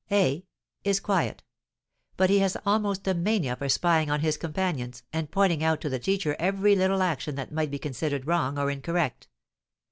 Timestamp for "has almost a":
2.39-3.13